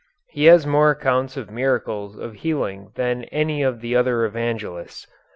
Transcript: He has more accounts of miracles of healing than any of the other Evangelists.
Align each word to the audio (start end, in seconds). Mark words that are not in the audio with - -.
He 0.29 0.45
has 0.45 0.65
more 0.65 0.89
accounts 0.89 1.37
of 1.37 1.51
miracles 1.51 2.17
of 2.17 2.33
healing 2.37 2.91
than 2.95 3.25
any 3.25 3.61
of 3.61 3.81
the 3.81 3.95
other 3.95 4.25
Evangelists. 4.25 5.05